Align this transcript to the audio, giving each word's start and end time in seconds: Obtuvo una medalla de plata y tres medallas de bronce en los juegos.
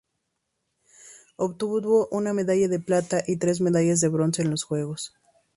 Obtuvo 1.35 2.07
una 2.09 2.33
medalla 2.33 2.67
de 2.67 2.79
plata 2.79 3.23
y 3.27 3.37
tres 3.37 3.61
medallas 3.61 3.99
de 4.01 4.07
bronce 4.07 4.41
en 4.41 4.49
los 4.49 4.63
juegos. 4.63 5.13